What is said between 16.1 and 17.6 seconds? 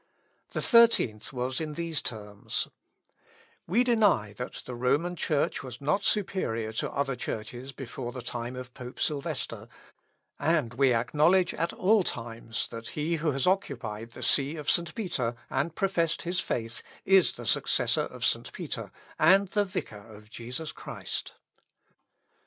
his faith, is the